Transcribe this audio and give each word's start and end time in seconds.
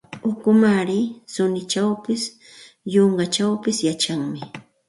Ukumaari 0.29 0.99
suninchawpis, 1.33 2.23
yunkachawpis 2.93 3.77
yachanmi. 3.87 4.39